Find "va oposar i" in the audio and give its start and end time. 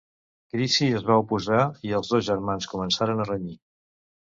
1.11-1.95